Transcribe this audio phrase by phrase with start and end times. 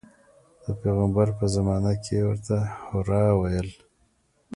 [0.63, 3.69] د پیغمبر په زمانه کې یې ورته حرا ویل.